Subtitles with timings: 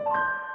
[0.00, 0.53] you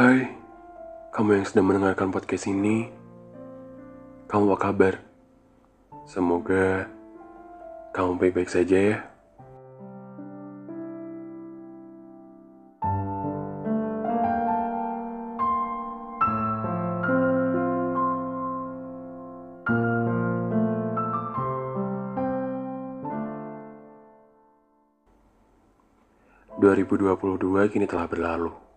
[0.00, 0.32] Hai,
[1.12, 2.88] kamu yang sedang mendengarkan podcast ini,
[4.32, 4.94] kamu apa kabar?
[6.08, 6.88] Semoga
[7.92, 8.98] kamu baik-baik saja ya.
[26.56, 28.69] ...2022 kini telah berlalu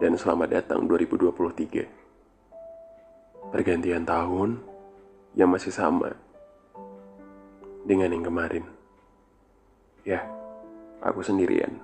[0.00, 3.52] dan selamat datang 2023.
[3.52, 4.56] Pergantian tahun
[5.36, 6.16] yang masih sama
[7.84, 8.64] dengan yang kemarin.
[10.08, 10.24] Ya,
[11.04, 11.76] aku sendirian.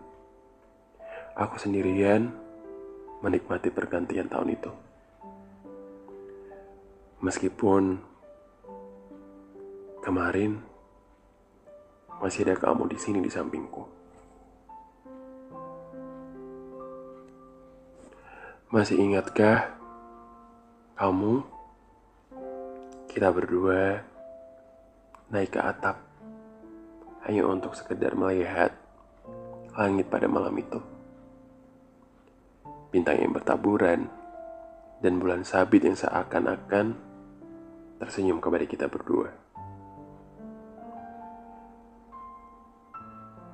[1.37, 2.33] Aku sendirian
[3.21, 4.73] menikmati pergantian tahun itu.
[7.21, 8.01] Meskipun
[10.01, 10.57] kemarin
[12.17, 13.96] masih ada kamu di sini di sampingku.
[18.67, 19.79] Masih ingatkah
[20.99, 21.39] kamu
[23.07, 24.03] kita berdua
[25.31, 26.03] naik ke atap
[27.31, 28.75] hanya untuk sekedar melihat
[29.71, 30.83] langit pada malam itu.
[32.91, 34.11] Bintang yang bertaburan
[34.99, 36.99] dan bulan sabit yang seakan-akan
[38.03, 39.31] tersenyum kepada kita berdua.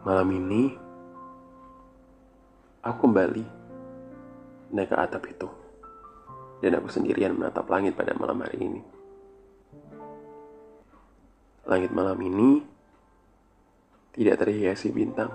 [0.09, 0.73] Malam ini
[2.81, 3.62] aku kembali
[4.73, 5.49] naik ke atap itu.
[6.65, 8.83] Dan aku sendirian menatap langit pada malam hari ini.
[11.69, 12.65] Langit malam ini
[14.17, 15.31] tidak terhiasi bintang.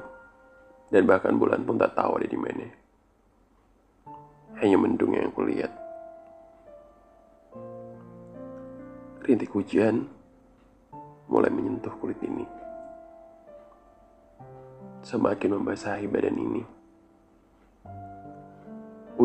[0.87, 2.67] Dan bahkan bulan pun tak tahu ada di mana.
[4.63, 5.71] Hanya mendung yang aku lihat.
[9.27, 10.07] Rintik hujan
[11.27, 12.47] mulai menyentuh kulit ini.
[15.03, 16.77] Semakin membasahi badan ini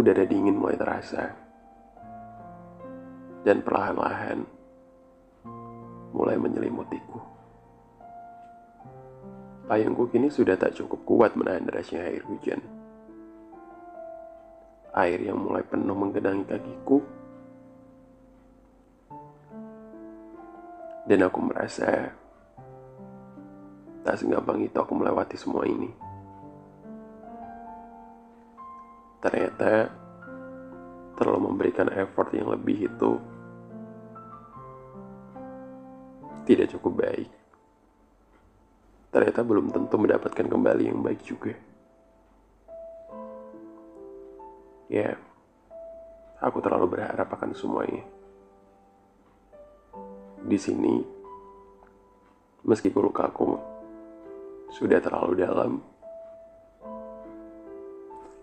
[0.02, 1.30] udara dingin mulai terasa.
[3.46, 4.42] Dan perlahan-lahan
[6.10, 7.18] mulai menyelimutiku.
[9.70, 12.58] Payungku kini sudah tak cukup kuat menahan derasnya air hujan.
[14.92, 16.98] Air yang mulai penuh menggenangi kakiku.
[21.06, 22.14] Dan aku merasa
[24.02, 26.11] tak segampang itu aku melewati semua ini.
[29.22, 29.86] Ternyata
[31.14, 33.10] terlalu memberikan effort yang lebih itu
[36.42, 37.30] tidak cukup baik.
[39.12, 41.54] Ternyata belum tentu mendapatkan kembali yang baik juga.
[44.90, 45.16] Ya,
[46.42, 48.04] aku terlalu berharap akan semuanya.
[50.42, 51.00] Di sini,
[52.66, 53.56] meskipun lukaku
[54.74, 55.80] sudah terlalu dalam,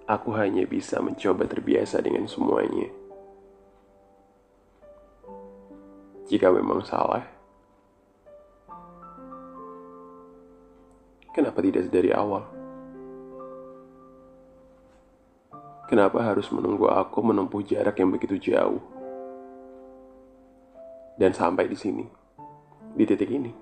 [0.09, 2.89] Aku hanya bisa mencoba terbiasa dengan semuanya.
[6.25, 7.21] Jika memang salah,
[11.29, 12.41] kenapa tidak dari awal?
[15.85, 18.81] Kenapa harus menunggu aku menempuh jarak yang begitu jauh?
[21.21, 22.05] Dan sampai di sini,
[22.97, 23.53] di titik ini.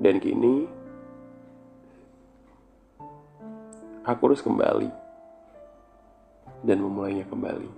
[0.00, 0.83] Dan kini,
[4.04, 4.92] Aku harus kembali
[6.60, 7.68] dan memulainya kembali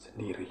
[0.00, 0.48] sendiri.